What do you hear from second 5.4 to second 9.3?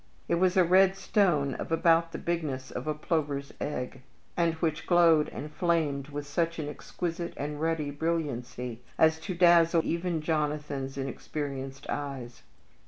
flamed with such an exquisite and ruddy brilliancy as